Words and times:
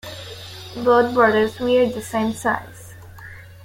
Both 0.83 1.13
brothers 1.13 1.59
wear 1.59 1.87
the 1.87 2.01
same 2.01 2.33
size. 2.33 2.95